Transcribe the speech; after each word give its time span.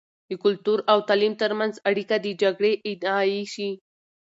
د 0.29 0.31
کلتور 0.43 0.79
او 0.91 0.97
تعليم 1.09 1.33
تر 1.41 1.51
منځ 1.59 1.73
اړیکه 1.89 2.15
د 2.21 2.27
جګړې 2.41 2.73
ادعایی 2.89 3.41
شې. 3.53 3.69